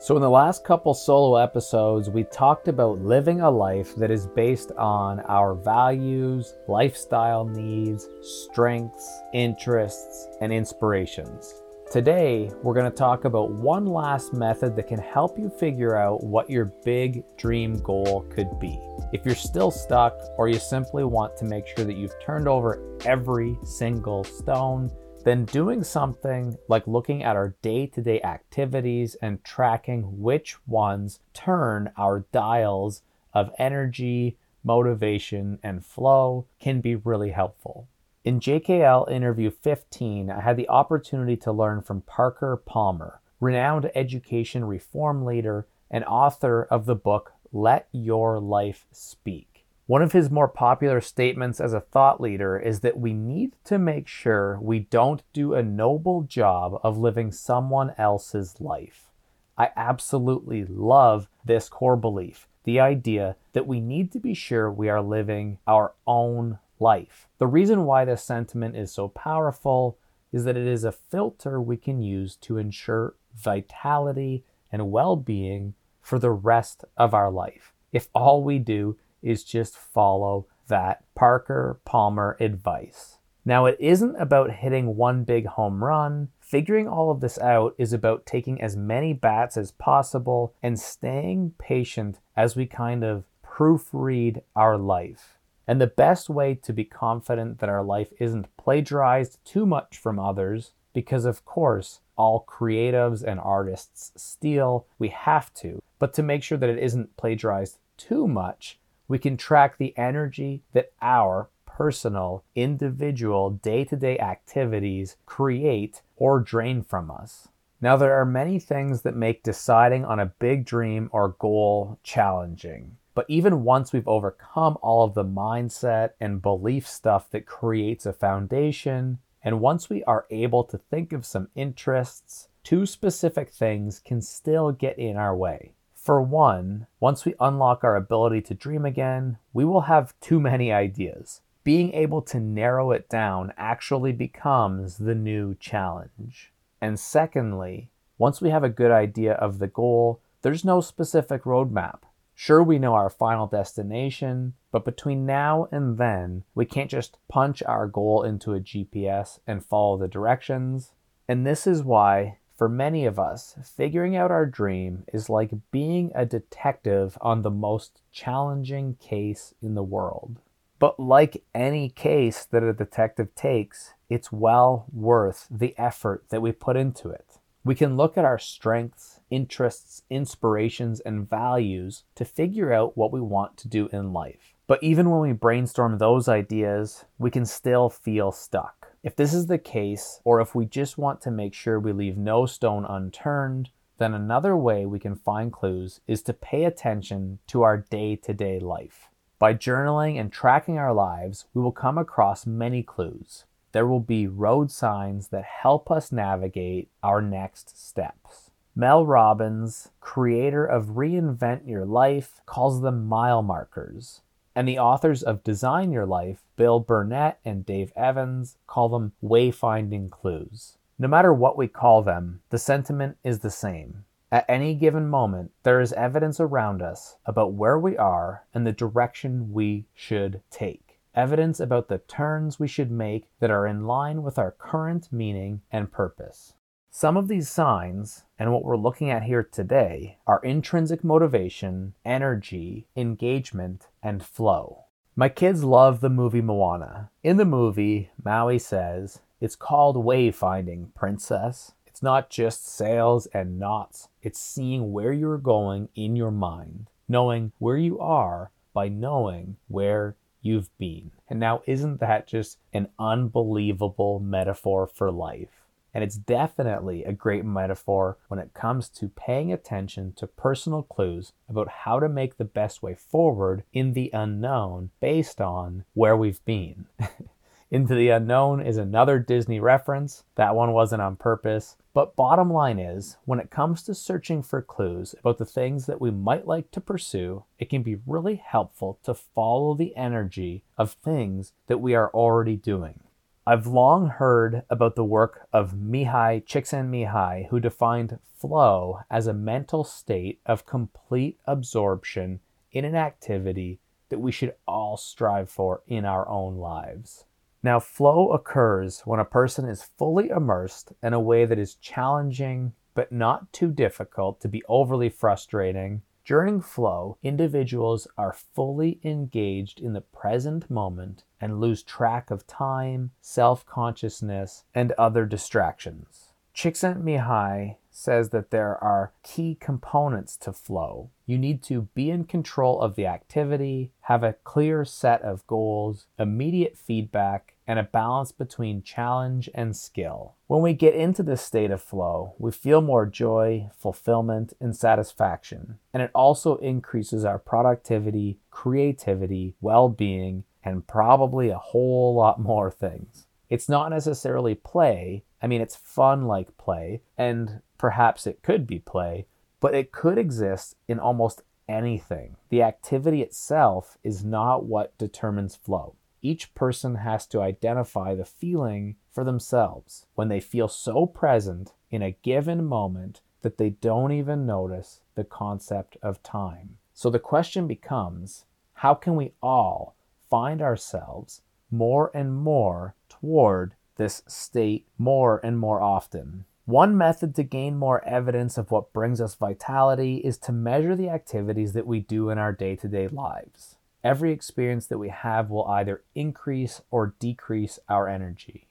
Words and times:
So, 0.00 0.14
in 0.14 0.22
the 0.22 0.30
last 0.30 0.62
couple 0.62 0.94
solo 0.94 1.34
episodes, 1.42 2.08
we 2.08 2.22
talked 2.22 2.68
about 2.68 3.00
living 3.00 3.40
a 3.40 3.50
life 3.50 3.96
that 3.96 4.12
is 4.12 4.28
based 4.28 4.70
on 4.78 5.18
our 5.22 5.54
values, 5.54 6.54
lifestyle 6.68 7.44
needs, 7.44 8.06
strengths, 8.22 9.22
interests, 9.34 10.28
and 10.40 10.52
inspirations. 10.52 11.52
Today, 11.90 12.48
we're 12.62 12.74
going 12.74 12.88
to 12.88 12.96
talk 12.96 13.24
about 13.24 13.50
one 13.50 13.86
last 13.86 14.32
method 14.32 14.76
that 14.76 14.86
can 14.86 15.00
help 15.00 15.36
you 15.36 15.50
figure 15.50 15.96
out 15.96 16.22
what 16.22 16.48
your 16.48 16.66
big 16.84 17.24
dream 17.36 17.82
goal 17.82 18.24
could 18.30 18.60
be. 18.60 18.78
If 19.12 19.26
you're 19.26 19.34
still 19.34 19.72
stuck, 19.72 20.16
or 20.36 20.48
you 20.48 20.60
simply 20.60 21.02
want 21.02 21.36
to 21.38 21.44
make 21.44 21.66
sure 21.66 21.84
that 21.84 21.96
you've 21.96 22.14
turned 22.20 22.46
over 22.46 22.80
every 23.04 23.58
single 23.64 24.22
stone, 24.22 24.92
then 25.24 25.44
doing 25.44 25.84
something 25.84 26.56
like 26.68 26.86
looking 26.86 27.22
at 27.22 27.36
our 27.36 27.54
day 27.62 27.86
to 27.86 28.00
day 28.00 28.20
activities 28.22 29.14
and 29.16 29.42
tracking 29.44 30.20
which 30.20 30.56
ones 30.66 31.20
turn 31.34 31.90
our 31.96 32.20
dials 32.32 33.02
of 33.34 33.50
energy, 33.58 34.36
motivation, 34.64 35.58
and 35.62 35.84
flow 35.84 36.46
can 36.58 36.80
be 36.80 36.94
really 36.94 37.30
helpful. 37.30 37.88
In 38.24 38.40
JKL 38.40 39.10
interview 39.10 39.50
15, 39.50 40.30
I 40.30 40.40
had 40.40 40.56
the 40.56 40.68
opportunity 40.68 41.36
to 41.38 41.52
learn 41.52 41.82
from 41.82 42.02
Parker 42.02 42.56
Palmer, 42.56 43.20
renowned 43.40 43.90
education 43.94 44.64
reform 44.64 45.24
leader 45.24 45.66
and 45.90 46.04
author 46.04 46.64
of 46.64 46.86
the 46.86 46.94
book 46.94 47.32
Let 47.52 47.88
Your 47.92 48.38
Life 48.38 48.86
Speak. 48.92 49.47
One 49.88 50.02
of 50.02 50.12
his 50.12 50.30
more 50.30 50.48
popular 50.48 51.00
statements 51.00 51.60
as 51.60 51.72
a 51.72 51.80
thought 51.80 52.20
leader 52.20 52.58
is 52.58 52.80
that 52.80 52.98
we 52.98 53.14
need 53.14 53.56
to 53.64 53.78
make 53.78 54.06
sure 54.06 54.58
we 54.60 54.80
don't 54.80 55.22
do 55.32 55.54
a 55.54 55.62
noble 55.62 56.24
job 56.24 56.78
of 56.82 56.98
living 56.98 57.32
someone 57.32 57.94
else's 57.96 58.60
life. 58.60 59.08
I 59.56 59.70
absolutely 59.76 60.66
love 60.66 61.26
this 61.42 61.70
core 61.70 61.96
belief 61.96 62.46
the 62.64 62.78
idea 62.78 63.34
that 63.54 63.66
we 63.66 63.80
need 63.80 64.12
to 64.12 64.20
be 64.20 64.34
sure 64.34 64.70
we 64.70 64.90
are 64.90 65.00
living 65.00 65.56
our 65.66 65.94
own 66.06 66.58
life. 66.78 67.26
The 67.38 67.46
reason 67.46 67.86
why 67.86 68.04
this 68.04 68.22
sentiment 68.22 68.76
is 68.76 68.92
so 68.92 69.08
powerful 69.08 69.96
is 70.32 70.44
that 70.44 70.58
it 70.58 70.66
is 70.66 70.84
a 70.84 70.92
filter 70.92 71.62
we 71.62 71.78
can 71.78 72.02
use 72.02 72.36
to 72.42 72.58
ensure 72.58 73.14
vitality 73.34 74.44
and 74.70 74.90
well 74.90 75.16
being 75.16 75.72
for 76.02 76.18
the 76.18 76.30
rest 76.30 76.84
of 76.98 77.14
our 77.14 77.30
life. 77.30 77.72
If 77.90 78.08
all 78.14 78.44
we 78.44 78.58
do 78.58 78.98
is 79.22 79.44
just 79.44 79.76
follow 79.76 80.46
that 80.68 81.02
Parker 81.14 81.80
Palmer 81.84 82.36
advice. 82.40 83.18
Now, 83.44 83.64
it 83.64 83.76
isn't 83.80 84.16
about 84.16 84.50
hitting 84.50 84.96
one 84.96 85.24
big 85.24 85.46
home 85.46 85.82
run. 85.82 86.28
Figuring 86.40 86.86
all 86.86 87.10
of 87.10 87.20
this 87.20 87.38
out 87.38 87.74
is 87.78 87.92
about 87.92 88.26
taking 88.26 88.60
as 88.60 88.76
many 88.76 89.12
bats 89.14 89.56
as 89.56 89.70
possible 89.72 90.54
and 90.62 90.78
staying 90.78 91.54
patient 91.58 92.18
as 92.36 92.56
we 92.56 92.66
kind 92.66 93.02
of 93.02 93.24
proofread 93.42 94.42
our 94.54 94.76
life. 94.76 95.38
And 95.66 95.80
the 95.80 95.86
best 95.86 96.28
way 96.30 96.54
to 96.56 96.72
be 96.72 96.84
confident 96.84 97.58
that 97.58 97.68
our 97.68 97.82
life 97.82 98.12
isn't 98.18 98.54
plagiarized 98.56 99.38
too 99.44 99.66
much 99.66 99.98
from 99.98 100.18
others, 100.18 100.72
because 100.92 101.24
of 101.24 101.44
course, 101.44 102.00
all 102.16 102.44
creatives 102.48 103.22
and 103.22 103.38
artists 103.40 104.12
steal, 104.16 104.86
we 104.98 105.08
have 105.08 105.52
to, 105.54 105.82
but 105.98 106.12
to 106.14 106.22
make 106.22 106.42
sure 106.42 106.58
that 106.58 106.70
it 106.70 106.78
isn't 106.78 107.16
plagiarized 107.16 107.78
too 107.96 108.26
much, 108.26 108.78
we 109.08 109.18
can 109.18 109.36
track 109.36 109.78
the 109.78 109.96
energy 109.96 110.62
that 110.72 110.92
our 111.02 111.48
personal, 111.64 112.44
individual, 112.54 113.50
day 113.50 113.84
to 113.84 113.96
day 113.96 114.18
activities 114.18 115.16
create 115.26 116.02
or 116.16 116.40
drain 116.40 116.82
from 116.82 117.10
us. 117.10 117.48
Now, 117.80 117.96
there 117.96 118.14
are 118.14 118.26
many 118.26 118.58
things 118.58 119.02
that 119.02 119.16
make 119.16 119.42
deciding 119.42 120.04
on 120.04 120.18
a 120.18 120.26
big 120.26 120.64
dream 120.64 121.08
or 121.12 121.36
goal 121.38 121.98
challenging. 122.02 122.96
But 123.14 123.26
even 123.28 123.64
once 123.64 123.92
we've 123.92 124.08
overcome 124.08 124.76
all 124.82 125.04
of 125.04 125.14
the 125.14 125.24
mindset 125.24 126.10
and 126.20 126.42
belief 126.42 126.86
stuff 126.86 127.30
that 127.30 127.46
creates 127.46 128.06
a 128.06 128.12
foundation, 128.12 129.18
and 129.42 129.60
once 129.60 129.88
we 129.88 130.04
are 130.04 130.26
able 130.30 130.64
to 130.64 130.78
think 130.78 131.12
of 131.12 131.24
some 131.24 131.48
interests, 131.54 132.48
two 132.64 132.86
specific 132.86 133.50
things 133.50 134.00
can 134.00 134.20
still 134.20 134.72
get 134.72 134.98
in 134.98 135.16
our 135.16 135.36
way. 135.36 135.74
For 136.08 136.22
one, 136.22 136.86
once 137.00 137.26
we 137.26 137.34
unlock 137.38 137.84
our 137.84 137.94
ability 137.94 138.40
to 138.40 138.54
dream 138.54 138.86
again, 138.86 139.36
we 139.52 139.66
will 139.66 139.82
have 139.82 140.18
too 140.20 140.40
many 140.40 140.72
ideas. 140.72 141.42
Being 141.64 141.92
able 141.92 142.22
to 142.22 142.40
narrow 142.40 142.92
it 142.92 143.10
down 143.10 143.52
actually 143.58 144.12
becomes 144.12 144.96
the 144.96 145.14
new 145.14 145.54
challenge. 145.56 146.50
And 146.80 146.98
secondly, 146.98 147.90
once 148.16 148.40
we 148.40 148.48
have 148.48 148.64
a 148.64 148.70
good 148.70 148.90
idea 148.90 149.34
of 149.34 149.58
the 149.58 149.66
goal, 149.66 150.22
there's 150.40 150.64
no 150.64 150.80
specific 150.80 151.42
roadmap. 151.42 151.98
Sure, 152.34 152.62
we 152.62 152.78
know 152.78 152.94
our 152.94 153.10
final 153.10 153.46
destination, 153.46 154.54
but 154.72 154.86
between 154.86 155.26
now 155.26 155.68
and 155.70 155.98
then, 155.98 156.42
we 156.54 156.64
can't 156.64 156.90
just 156.90 157.18
punch 157.28 157.62
our 157.64 157.86
goal 157.86 158.22
into 158.22 158.54
a 158.54 158.60
GPS 158.60 159.40
and 159.46 159.62
follow 159.62 159.98
the 159.98 160.08
directions. 160.08 160.92
And 161.28 161.46
this 161.46 161.66
is 161.66 161.82
why 161.82 162.38
for 162.58 162.68
many 162.68 163.06
of 163.06 163.20
us, 163.20 163.54
figuring 163.62 164.16
out 164.16 164.32
our 164.32 164.44
dream 164.44 165.04
is 165.12 165.30
like 165.30 165.52
being 165.70 166.10
a 166.12 166.26
detective 166.26 167.16
on 167.20 167.42
the 167.42 167.52
most 167.52 168.00
challenging 168.10 168.96
case 168.96 169.54
in 169.62 169.74
the 169.74 169.82
world. 169.84 170.40
But 170.80 170.98
like 170.98 171.44
any 171.54 171.88
case 171.88 172.44
that 172.44 172.64
a 172.64 172.72
detective 172.72 173.32
takes, 173.36 173.94
it's 174.10 174.32
well 174.32 174.86
worth 174.92 175.46
the 175.48 175.72
effort 175.78 176.24
that 176.30 176.42
we 176.42 176.50
put 176.50 176.76
into 176.76 177.10
it. 177.10 177.38
We 177.64 177.76
can 177.76 177.96
look 177.96 178.18
at 178.18 178.24
our 178.24 178.38
strengths, 178.38 179.20
interests, 179.30 180.02
inspirations, 180.10 181.00
and 181.00 181.30
values 181.30 182.04
to 182.16 182.24
figure 182.24 182.72
out 182.72 182.96
what 182.96 183.12
we 183.12 183.20
want 183.20 183.56
to 183.58 183.68
do 183.68 183.88
in 183.92 184.12
life. 184.12 184.54
But 184.66 184.82
even 184.82 185.10
when 185.10 185.20
we 185.20 185.32
brainstorm 185.32 185.98
those 185.98 186.28
ideas, 186.28 187.04
we 187.18 187.30
can 187.30 187.46
still 187.46 187.88
feel 187.88 188.32
stuck. 188.32 188.77
If 189.08 189.16
this 189.16 189.32
is 189.32 189.46
the 189.46 189.56
case, 189.56 190.20
or 190.22 190.38
if 190.38 190.54
we 190.54 190.66
just 190.66 190.98
want 190.98 191.22
to 191.22 191.30
make 191.30 191.54
sure 191.54 191.80
we 191.80 191.94
leave 191.94 192.18
no 192.18 192.44
stone 192.44 192.84
unturned, 192.84 193.70
then 193.96 194.12
another 194.12 194.54
way 194.54 194.84
we 194.84 194.98
can 194.98 195.14
find 195.14 195.50
clues 195.50 196.02
is 196.06 196.20
to 196.24 196.34
pay 196.34 196.64
attention 196.64 197.38
to 197.46 197.62
our 197.62 197.78
day 197.78 198.16
to 198.16 198.34
day 198.34 198.60
life. 198.60 199.08
By 199.38 199.54
journaling 199.54 200.20
and 200.20 200.30
tracking 200.30 200.76
our 200.76 200.92
lives, 200.92 201.46
we 201.54 201.62
will 201.62 201.72
come 201.72 201.96
across 201.96 202.44
many 202.44 202.82
clues. 202.82 203.46
There 203.72 203.86
will 203.86 204.00
be 204.00 204.26
road 204.26 204.70
signs 204.70 205.28
that 205.28 205.44
help 205.62 205.90
us 205.90 206.12
navigate 206.12 206.90
our 207.02 207.22
next 207.22 207.82
steps. 207.82 208.50
Mel 208.76 209.06
Robbins, 209.06 209.88
creator 210.00 210.66
of 210.66 210.98
Reinvent 210.98 211.66
Your 211.66 211.86
Life, 211.86 212.42
calls 212.44 212.82
them 212.82 213.06
mile 213.06 213.40
markers. 213.40 214.20
And 214.58 214.66
the 214.66 214.80
authors 214.80 215.22
of 215.22 215.44
Design 215.44 215.92
Your 215.92 216.04
Life, 216.04 216.42
Bill 216.56 216.80
Burnett 216.80 217.38
and 217.44 217.64
Dave 217.64 217.92
Evans, 217.94 218.56
call 218.66 218.88
them 218.88 219.12
wayfinding 219.22 220.10
clues. 220.10 220.78
No 220.98 221.06
matter 221.06 221.32
what 221.32 221.56
we 221.56 221.68
call 221.68 222.02
them, 222.02 222.40
the 222.50 222.58
sentiment 222.58 223.18
is 223.22 223.38
the 223.38 223.52
same. 223.52 224.04
At 224.32 224.44
any 224.48 224.74
given 224.74 225.08
moment, 225.08 225.52
there 225.62 225.80
is 225.80 225.92
evidence 225.92 226.40
around 226.40 226.82
us 226.82 227.18
about 227.24 227.52
where 227.52 227.78
we 227.78 227.96
are 227.96 228.46
and 228.52 228.66
the 228.66 228.72
direction 228.72 229.52
we 229.52 229.86
should 229.94 230.42
take. 230.50 230.98
Evidence 231.14 231.60
about 231.60 231.86
the 231.86 231.98
turns 231.98 232.58
we 232.58 232.66
should 232.66 232.90
make 232.90 233.28
that 233.38 233.52
are 233.52 233.64
in 233.64 233.86
line 233.86 234.24
with 234.24 234.40
our 234.40 234.50
current 234.50 235.12
meaning 235.12 235.60
and 235.70 235.92
purpose. 235.92 236.54
Some 236.90 237.16
of 237.16 237.28
these 237.28 237.50
signs, 237.50 238.24
and 238.38 238.52
what 238.52 238.64
we're 238.64 238.76
looking 238.76 239.10
at 239.10 239.24
here 239.24 239.42
today, 239.44 240.18
are 240.26 240.40
intrinsic 240.42 241.04
motivation, 241.04 241.94
energy, 242.04 242.86
engagement, 242.96 243.88
and 244.02 244.24
flow. 244.24 244.84
My 245.14 245.28
kids 245.28 245.62
love 245.62 246.00
the 246.00 246.08
movie 246.08 246.40
Moana. 246.40 247.10
In 247.22 247.36
the 247.36 247.44
movie, 247.44 248.10
Maui 248.24 248.58
says, 248.58 249.20
It's 249.40 249.54
called 249.54 249.96
wayfinding, 249.96 250.94
princess. 250.94 251.72
It's 251.86 252.02
not 252.02 252.30
just 252.30 252.66
sails 252.66 253.26
and 253.34 253.58
knots, 253.58 254.08
it's 254.22 254.40
seeing 254.40 254.92
where 254.92 255.12
you're 255.12 255.38
going 255.38 255.90
in 255.94 256.16
your 256.16 256.30
mind, 256.30 256.88
knowing 257.06 257.52
where 257.58 257.76
you 257.76 257.98
are 258.00 258.50
by 258.72 258.88
knowing 258.88 259.56
where 259.66 260.16
you've 260.40 260.70
been. 260.78 261.10
And 261.28 261.38
now, 261.38 261.62
isn't 261.66 262.00
that 262.00 262.26
just 262.26 262.58
an 262.72 262.88
unbelievable 262.98 264.20
metaphor 264.20 264.86
for 264.86 265.10
life? 265.10 265.57
And 265.98 266.04
it's 266.04 266.14
definitely 266.14 267.02
a 267.02 267.12
great 267.12 267.44
metaphor 267.44 268.18
when 268.28 268.38
it 268.38 268.54
comes 268.54 268.88
to 268.90 269.08
paying 269.08 269.52
attention 269.52 270.12
to 270.12 270.28
personal 270.28 270.84
clues 270.84 271.32
about 271.48 271.68
how 271.68 271.98
to 271.98 272.08
make 272.08 272.36
the 272.36 272.44
best 272.44 272.84
way 272.84 272.94
forward 272.94 273.64
in 273.72 273.94
the 273.94 274.08
unknown 274.12 274.90
based 275.00 275.40
on 275.40 275.82
where 275.94 276.16
we've 276.16 276.44
been. 276.44 276.86
Into 277.72 277.96
the 277.96 278.10
Unknown 278.10 278.60
is 278.60 278.76
another 278.76 279.18
Disney 279.18 279.58
reference. 279.58 280.22
That 280.36 280.54
one 280.54 280.70
wasn't 280.72 281.02
on 281.02 281.16
purpose. 281.16 281.76
But 281.92 282.14
bottom 282.14 282.52
line 282.52 282.78
is, 282.78 283.16
when 283.24 283.40
it 283.40 283.50
comes 283.50 283.82
to 283.82 283.94
searching 283.94 284.40
for 284.40 284.62
clues 284.62 285.16
about 285.18 285.38
the 285.38 285.44
things 285.44 285.86
that 285.86 286.00
we 286.00 286.12
might 286.12 286.46
like 286.46 286.70
to 286.70 286.80
pursue, 286.80 287.42
it 287.58 287.68
can 287.68 287.82
be 287.82 287.98
really 288.06 288.36
helpful 288.36 289.00
to 289.02 289.14
follow 289.14 289.74
the 289.74 289.96
energy 289.96 290.62
of 290.78 290.92
things 290.92 291.54
that 291.66 291.80
we 291.80 291.96
are 291.96 292.10
already 292.10 292.54
doing. 292.54 293.00
I've 293.48 293.66
long 293.66 294.08
heard 294.08 294.64
about 294.68 294.94
the 294.94 295.06
work 295.06 295.48
of 295.54 295.72
Mihaly 295.72 296.44
Csikszentmihalyi, 296.44 297.48
who 297.48 297.60
defined 297.60 298.18
flow 298.36 299.00
as 299.10 299.26
a 299.26 299.32
mental 299.32 299.84
state 299.84 300.42
of 300.44 300.66
complete 300.66 301.40
absorption 301.46 302.40
in 302.72 302.84
an 302.84 302.94
activity 302.94 303.80
that 304.10 304.18
we 304.18 304.32
should 304.32 304.54
all 304.66 304.98
strive 304.98 305.48
for 305.48 305.80
in 305.86 306.04
our 306.04 306.28
own 306.28 306.58
lives. 306.58 307.24
Now, 307.62 307.80
flow 307.80 308.32
occurs 308.32 309.00
when 309.06 309.18
a 309.18 309.24
person 309.24 309.66
is 309.66 309.82
fully 309.96 310.28
immersed 310.28 310.92
in 311.02 311.14
a 311.14 311.20
way 311.20 311.46
that 311.46 311.58
is 311.58 311.76
challenging 311.76 312.74
but 312.92 313.10
not 313.10 313.50
too 313.54 313.70
difficult 313.70 314.42
to 314.42 314.48
be 314.48 314.62
overly 314.68 315.08
frustrating. 315.08 316.02
During 316.28 316.60
flow, 316.60 317.16
individuals 317.22 318.06
are 318.18 318.34
fully 318.34 319.00
engaged 319.02 319.80
in 319.80 319.94
the 319.94 320.02
present 320.02 320.68
moment 320.68 321.24
and 321.40 321.58
lose 321.58 321.82
track 321.82 322.30
of 322.30 322.46
time, 322.46 323.12
self 323.22 323.64
consciousness, 323.64 324.64
and 324.74 324.92
other 324.98 325.24
distractions. 325.24 326.27
Csikszentmihalyi 326.58 327.76
says 327.88 328.30
that 328.30 328.50
there 328.50 328.82
are 328.82 329.12
key 329.22 329.56
components 329.60 330.36
to 330.38 330.52
flow. 330.52 331.10
You 331.24 331.38
need 331.38 331.62
to 331.64 331.82
be 331.94 332.10
in 332.10 332.24
control 332.24 332.80
of 332.80 332.96
the 332.96 333.06
activity, 333.06 333.92
have 334.00 334.24
a 334.24 334.32
clear 334.42 334.84
set 334.84 335.22
of 335.22 335.46
goals, 335.46 336.06
immediate 336.18 336.76
feedback, 336.76 337.54
and 337.64 337.78
a 337.78 337.84
balance 337.84 338.32
between 338.32 338.82
challenge 338.82 339.48
and 339.54 339.76
skill. 339.76 340.34
When 340.48 340.60
we 340.60 340.72
get 340.72 340.96
into 340.96 341.22
this 341.22 341.42
state 341.42 341.70
of 341.70 341.80
flow, 341.80 342.34
we 342.38 342.50
feel 342.50 342.80
more 342.80 343.06
joy, 343.06 343.70
fulfillment, 343.78 344.52
and 344.60 344.76
satisfaction. 344.76 345.78
And 345.94 346.02
it 346.02 346.10
also 346.12 346.56
increases 346.56 347.24
our 347.24 347.38
productivity, 347.38 348.40
creativity, 348.50 349.54
well 349.60 349.88
being, 349.88 350.42
and 350.64 350.88
probably 350.88 351.50
a 351.50 351.58
whole 351.58 352.16
lot 352.16 352.40
more 352.40 352.72
things. 352.72 353.28
It's 353.48 353.68
not 353.68 353.90
necessarily 353.90 354.54
play. 354.54 355.24
I 355.40 355.46
mean, 355.46 355.60
it's 355.60 355.76
fun 355.76 356.26
like 356.26 356.56
play, 356.56 357.02
and 357.16 357.62
perhaps 357.78 358.26
it 358.26 358.42
could 358.42 358.66
be 358.66 358.78
play, 358.78 359.26
but 359.60 359.74
it 359.74 359.92
could 359.92 360.18
exist 360.18 360.76
in 360.88 360.98
almost 360.98 361.42
anything. 361.68 362.36
The 362.48 362.62
activity 362.62 363.22
itself 363.22 363.98
is 364.02 364.24
not 364.24 364.64
what 364.64 364.96
determines 364.98 365.56
flow. 365.56 365.94
Each 366.20 366.52
person 366.54 366.96
has 366.96 367.26
to 367.28 367.40
identify 367.40 368.14
the 368.14 368.24
feeling 368.24 368.96
for 369.10 369.22
themselves 369.22 370.06
when 370.14 370.28
they 370.28 370.40
feel 370.40 370.66
so 370.66 371.06
present 371.06 371.74
in 371.90 372.02
a 372.02 372.16
given 372.22 372.64
moment 372.64 373.20
that 373.42 373.58
they 373.58 373.70
don't 373.70 374.12
even 374.12 374.44
notice 374.44 375.00
the 375.14 375.24
concept 375.24 375.96
of 376.02 376.22
time. 376.22 376.78
So 376.92 377.10
the 377.10 377.20
question 377.20 377.68
becomes 377.68 378.46
how 378.74 378.94
can 378.94 379.14
we 379.14 379.32
all 379.40 379.94
find 380.28 380.60
ourselves 380.60 381.42
more 381.70 382.10
and 382.14 382.34
more 382.34 382.94
toward 383.08 383.74
this 383.98 384.22
state 384.26 384.86
more 384.96 385.40
and 385.44 385.58
more 385.58 385.82
often? 385.82 386.46
One 386.64 386.96
method 386.96 387.34
to 387.36 387.42
gain 387.42 387.76
more 387.76 388.04
evidence 388.04 388.58
of 388.58 388.70
what 388.70 388.92
brings 388.92 389.20
us 389.20 389.34
vitality 389.34 390.16
is 390.18 390.38
to 390.38 390.52
measure 390.52 390.96
the 390.96 391.08
activities 391.08 391.72
that 391.74 391.86
we 391.86 392.00
do 392.00 392.30
in 392.30 392.38
our 392.38 392.52
day 392.52 392.76
to 392.76 392.88
day 392.88 393.08
lives. 393.08 393.76
Every 394.04 394.32
experience 394.32 394.86
that 394.86 394.98
we 394.98 395.08
have 395.08 395.50
will 395.50 395.66
either 395.66 396.02
increase 396.14 396.80
or 396.90 397.14
decrease 397.18 397.78
our 397.88 398.08
energy. 398.08 398.67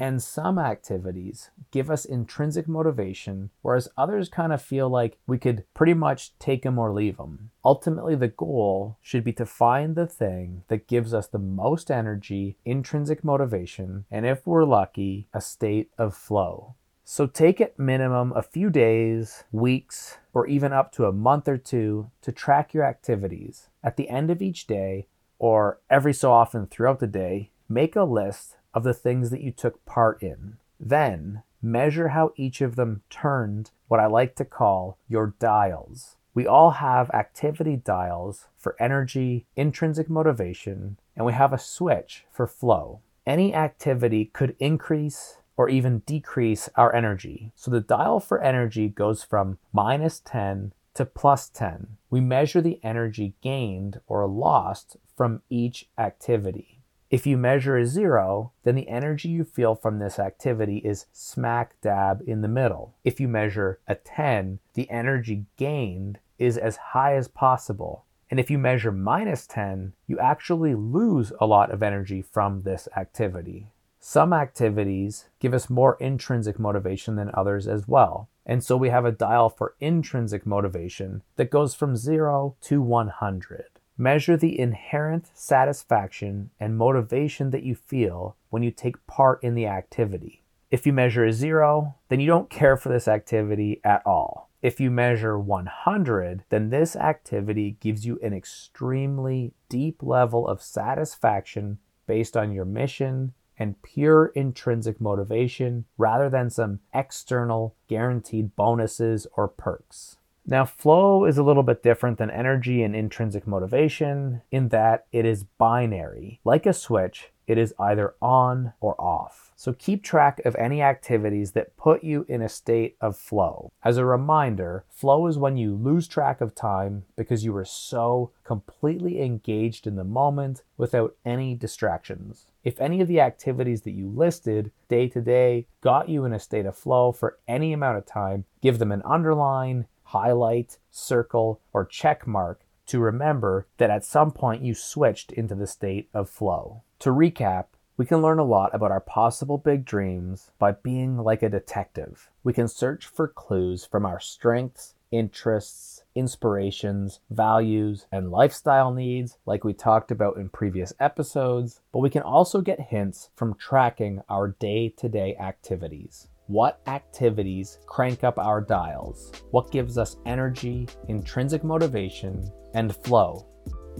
And 0.00 0.22
some 0.22 0.58
activities 0.58 1.50
give 1.70 1.90
us 1.90 2.06
intrinsic 2.06 2.66
motivation, 2.66 3.50
whereas 3.60 3.86
others 3.98 4.30
kind 4.30 4.50
of 4.50 4.62
feel 4.62 4.88
like 4.88 5.18
we 5.26 5.36
could 5.36 5.64
pretty 5.74 5.92
much 5.92 6.38
take 6.38 6.62
them 6.62 6.78
or 6.78 6.90
leave 6.90 7.18
them. 7.18 7.50
Ultimately, 7.66 8.14
the 8.14 8.28
goal 8.28 8.96
should 9.02 9.24
be 9.24 9.34
to 9.34 9.44
find 9.44 9.94
the 9.94 10.06
thing 10.06 10.62
that 10.68 10.88
gives 10.88 11.12
us 11.12 11.26
the 11.26 11.38
most 11.38 11.90
energy, 11.90 12.56
intrinsic 12.64 13.22
motivation, 13.22 14.06
and 14.10 14.24
if 14.24 14.46
we're 14.46 14.64
lucky, 14.64 15.28
a 15.34 15.40
state 15.42 15.90
of 15.98 16.16
flow. 16.16 16.76
So 17.04 17.26
take 17.26 17.60
it 17.60 17.78
minimum 17.78 18.32
a 18.34 18.42
few 18.42 18.70
days, 18.70 19.44
weeks, 19.52 20.16
or 20.32 20.46
even 20.46 20.72
up 20.72 20.92
to 20.92 21.04
a 21.04 21.12
month 21.12 21.46
or 21.46 21.58
two 21.58 22.10
to 22.22 22.32
track 22.32 22.72
your 22.72 22.84
activities. 22.84 23.68
At 23.84 23.98
the 23.98 24.08
end 24.08 24.30
of 24.30 24.40
each 24.40 24.66
day, 24.66 25.08
or 25.38 25.80
every 25.90 26.14
so 26.14 26.32
often 26.32 26.66
throughout 26.66 27.00
the 27.00 27.06
day, 27.06 27.50
make 27.68 27.96
a 27.96 28.04
list 28.04 28.56
of 28.74 28.84
the 28.84 28.94
things 28.94 29.30
that 29.30 29.42
you 29.42 29.52
took 29.52 29.84
part 29.84 30.22
in. 30.22 30.56
Then 30.78 31.42
measure 31.62 32.08
how 32.08 32.32
each 32.36 32.60
of 32.60 32.76
them 32.76 33.02
turned 33.10 33.70
what 33.88 34.00
I 34.00 34.06
like 34.06 34.34
to 34.36 34.44
call 34.44 34.96
your 35.08 35.34
dials. 35.38 36.16
We 36.32 36.46
all 36.46 36.70
have 36.72 37.10
activity 37.10 37.76
dials 37.76 38.46
for 38.56 38.76
energy, 38.78 39.46
intrinsic 39.56 40.08
motivation, 40.08 40.96
and 41.16 41.26
we 41.26 41.32
have 41.32 41.52
a 41.52 41.58
switch 41.58 42.24
for 42.30 42.46
flow. 42.46 43.00
Any 43.26 43.54
activity 43.54 44.30
could 44.32 44.56
increase 44.58 45.38
or 45.56 45.68
even 45.68 45.98
decrease 46.06 46.68
our 46.76 46.94
energy. 46.94 47.52
So 47.54 47.70
the 47.70 47.80
dial 47.80 48.20
for 48.20 48.40
energy 48.40 48.88
goes 48.88 49.22
from 49.22 49.58
minus 49.72 50.20
10 50.20 50.72
to 50.94 51.04
plus 51.04 51.48
10. 51.50 51.98
We 52.08 52.20
measure 52.20 52.62
the 52.62 52.80
energy 52.82 53.34
gained 53.42 54.00
or 54.06 54.26
lost 54.26 54.96
from 55.16 55.42
each 55.50 55.88
activity. 55.98 56.79
If 57.10 57.26
you 57.26 57.36
measure 57.36 57.76
a 57.76 57.86
zero, 57.86 58.52
then 58.62 58.76
the 58.76 58.88
energy 58.88 59.28
you 59.28 59.42
feel 59.42 59.74
from 59.74 59.98
this 59.98 60.20
activity 60.20 60.76
is 60.78 61.06
smack 61.12 61.74
dab 61.80 62.22
in 62.24 62.40
the 62.40 62.46
middle. 62.46 62.94
If 63.02 63.18
you 63.18 63.26
measure 63.26 63.80
a 63.88 63.96
10, 63.96 64.60
the 64.74 64.88
energy 64.88 65.46
gained 65.56 66.20
is 66.38 66.56
as 66.56 66.76
high 66.76 67.16
as 67.16 67.26
possible. 67.26 68.04
And 68.30 68.38
if 68.38 68.48
you 68.48 68.58
measure 68.58 68.92
minus 68.92 69.44
10, 69.48 69.92
you 70.06 70.20
actually 70.20 70.76
lose 70.76 71.32
a 71.40 71.46
lot 71.46 71.72
of 71.72 71.82
energy 71.82 72.22
from 72.22 72.62
this 72.62 72.86
activity. 72.96 73.66
Some 73.98 74.32
activities 74.32 75.24
give 75.40 75.52
us 75.52 75.68
more 75.68 75.96
intrinsic 75.98 76.60
motivation 76.60 77.16
than 77.16 77.32
others 77.34 77.66
as 77.66 77.88
well. 77.88 78.28
And 78.46 78.62
so 78.62 78.76
we 78.76 78.90
have 78.90 79.04
a 79.04 79.10
dial 79.10 79.48
for 79.48 79.74
intrinsic 79.80 80.46
motivation 80.46 81.22
that 81.34 81.50
goes 81.50 81.74
from 81.74 81.96
0 81.96 82.54
to 82.62 82.80
100. 82.80 83.64
Measure 84.00 84.34
the 84.34 84.58
inherent 84.58 85.30
satisfaction 85.34 86.48
and 86.58 86.78
motivation 86.78 87.50
that 87.50 87.64
you 87.64 87.74
feel 87.74 88.34
when 88.48 88.62
you 88.62 88.70
take 88.70 89.06
part 89.06 89.44
in 89.44 89.54
the 89.54 89.66
activity. 89.66 90.42
If 90.70 90.86
you 90.86 90.94
measure 90.94 91.26
a 91.26 91.34
0, 91.34 91.96
then 92.08 92.18
you 92.18 92.26
don't 92.26 92.48
care 92.48 92.78
for 92.78 92.88
this 92.88 93.06
activity 93.06 93.78
at 93.84 94.00
all. 94.06 94.48
If 94.62 94.80
you 94.80 94.90
measure 94.90 95.38
100, 95.38 96.44
then 96.48 96.70
this 96.70 96.96
activity 96.96 97.76
gives 97.78 98.06
you 98.06 98.18
an 98.22 98.32
extremely 98.32 99.52
deep 99.68 100.02
level 100.02 100.48
of 100.48 100.62
satisfaction 100.62 101.76
based 102.06 102.38
on 102.38 102.52
your 102.52 102.64
mission, 102.64 103.34
and 103.58 103.82
pure 103.82 104.32
intrinsic 104.34 104.98
motivation 104.98 105.84
rather 105.98 106.30
than 106.30 106.48
some 106.48 106.80
external 106.94 107.74
guaranteed 107.86 108.56
bonuses 108.56 109.26
or 109.36 109.46
perks. 109.46 110.16
Now, 110.50 110.64
flow 110.64 111.26
is 111.26 111.38
a 111.38 111.44
little 111.44 111.62
bit 111.62 111.84
different 111.84 112.18
than 112.18 112.28
energy 112.28 112.82
and 112.82 112.94
intrinsic 112.94 113.46
motivation 113.46 114.42
in 114.50 114.70
that 114.70 115.06
it 115.12 115.24
is 115.24 115.44
binary. 115.44 116.40
Like 116.44 116.66
a 116.66 116.72
switch, 116.72 117.30
it 117.46 117.56
is 117.56 117.72
either 117.78 118.14
on 118.20 118.72
or 118.80 119.00
off. 119.00 119.52
So 119.54 119.72
keep 119.72 120.02
track 120.02 120.40
of 120.44 120.56
any 120.56 120.82
activities 120.82 121.52
that 121.52 121.76
put 121.76 122.02
you 122.02 122.26
in 122.28 122.42
a 122.42 122.48
state 122.48 122.96
of 123.00 123.16
flow. 123.16 123.70
As 123.84 123.96
a 123.96 124.04
reminder, 124.04 124.84
flow 124.88 125.28
is 125.28 125.38
when 125.38 125.56
you 125.56 125.74
lose 125.74 126.08
track 126.08 126.40
of 126.40 126.54
time 126.56 127.04
because 127.16 127.44
you 127.44 127.52
were 127.52 127.64
so 127.64 128.32
completely 128.42 129.22
engaged 129.22 129.86
in 129.86 129.94
the 129.94 130.02
moment 130.02 130.62
without 130.76 131.14
any 131.24 131.54
distractions. 131.54 132.46
If 132.64 132.80
any 132.80 133.00
of 133.00 133.08
the 133.08 133.20
activities 133.20 133.82
that 133.82 133.92
you 133.92 134.08
listed 134.08 134.72
day 134.88 135.08
to 135.08 135.20
day 135.20 135.66
got 135.80 136.08
you 136.08 136.24
in 136.24 136.32
a 136.32 136.40
state 136.40 136.66
of 136.66 136.76
flow 136.76 137.12
for 137.12 137.38
any 137.46 137.72
amount 137.72 137.98
of 137.98 138.06
time, 138.06 138.46
give 138.60 138.78
them 138.78 138.90
an 138.90 139.02
underline, 139.04 139.86
highlight, 140.10 140.78
circle, 140.90 141.60
or 141.72 141.84
check 141.84 142.26
mark 142.26 142.62
to 142.86 142.98
remember 142.98 143.66
that 143.78 143.90
at 143.90 144.04
some 144.04 144.32
point 144.32 144.62
you 144.62 144.74
switched 144.74 145.30
into 145.32 145.54
the 145.54 145.66
state 145.66 146.08
of 146.12 146.28
flow. 146.28 146.82
To 147.00 147.10
recap, 147.10 147.66
we 147.96 148.06
can 148.06 148.22
learn 148.22 148.38
a 148.38 148.44
lot 148.44 148.74
about 148.74 148.90
our 148.90 149.00
possible 149.00 149.58
big 149.58 149.84
dreams 149.84 150.50
by 150.58 150.72
being 150.72 151.18
like 151.18 151.42
a 151.42 151.48
detective. 151.48 152.30
We 152.42 152.52
can 152.52 152.66
search 152.66 153.06
for 153.06 153.28
clues 153.28 153.84
from 153.84 154.06
our 154.06 154.18
strengths, 154.18 154.94
interests, 155.10 156.02
inspirations, 156.14 157.20
values, 157.30 158.06
and 158.10 158.30
lifestyle 158.30 158.92
needs, 158.92 159.38
like 159.46 159.64
we 159.64 159.74
talked 159.74 160.10
about 160.10 160.36
in 160.36 160.48
previous 160.48 160.92
episodes, 160.98 161.80
but 161.92 162.00
we 162.00 162.10
can 162.10 162.22
also 162.22 162.60
get 162.60 162.80
hints 162.80 163.30
from 163.36 163.54
tracking 163.54 164.22
our 164.28 164.48
day 164.48 164.88
to 164.96 165.08
day 165.08 165.36
activities. 165.36 166.28
What 166.50 166.80
activities 166.88 167.78
crank 167.86 168.24
up 168.24 168.36
our 168.36 168.60
dials? 168.60 169.30
What 169.52 169.70
gives 169.70 169.96
us 169.96 170.16
energy, 170.26 170.88
intrinsic 171.06 171.62
motivation, 171.62 172.50
and 172.74 172.92
flow? 172.92 173.46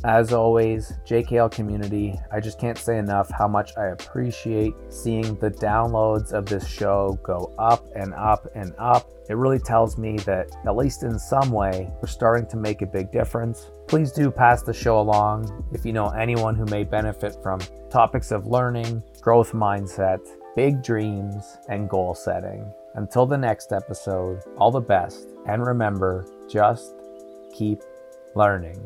As 0.02 0.32
always, 0.32 0.92
JKL 1.06 1.52
community, 1.52 2.18
I 2.32 2.40
just 2.40 2.58
can't 2.58 2.76
say 2.76 2.98
enough 2.98 3.30
how 3.30 3.46
much 3.46 3.70
I 3.78 3.90
appreciate 3.90 4.74
seeing 4.88 5.36
the 5.36 5.52
downloads 5.52 6.32
of 6.32 6.44
this 6.44 6.66
show 6.66 7.20
go 7.22 7.54
up 7.56 7.86
and 7.94 8.12
up 8.14 8.48
and 8.56 8.74
up. 8.80 9.08
It 9.28 9.36
really 9.36 9.60
tells 9.60 9.96
me 9.96 10.16
that, 10.26 10.50
at 10.66 10.74
least 10.74 11.04
in 11.04 11.20
some 11.20 11.52
way, 11.52 11.88
we're 12.02 12.08
starting 12.08 12.48
to 12.48 12.56
make 12.56 12.82
a 12.82 12.86
big 12.86 13.12
difference. 13.12 13.70
Please 13.86 14.10
do 14.10 14.28
pass 14.28 14.64
the 14.64 14.74
show 14.74 14.98
along 14.98 15.68
if 15.72 15.86
you 15.86 15.92
know 15.92 16.08
anyone 16.08 16.56
who 16.56 16.64
may 16.64 16.82
benefit 16.82 17.36
from 17.44 17.60
topics 17.90 18.32
of 18.32 18.48
learning, 18.48 19.04
growth 19.20 19.52
mindset, 19.52 20.18
big 20.56 20.82
dreams, 20.82 21.58
and 21.68 21.88
goal 21.88 22.14
setting. 22.14 22.72
Until 22.94 23.26
the 23.26 23.38
next 23.38 23.72
episode, 23.72 24.42
all 24.58 24.70
the 24.70 24.80
best, 24.80 25.28
and 25.46 25.64
remember 25.64 26.26
just 26.48 26.94
keep 27.52 27.82
learning. 28.34 28.80